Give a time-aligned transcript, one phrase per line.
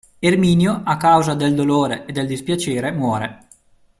[0.19, 3.45] Erminio a causa del dolore e del dispiacere muore.